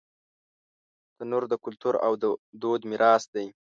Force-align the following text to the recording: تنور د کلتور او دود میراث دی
تنور 1.17 1.43
د 1.49 1.53
کلتور 1.63 1.95
او 2.05 2.11
دود 2.61 2.81
میراث 2.89 3.23
دی 3.33 3.47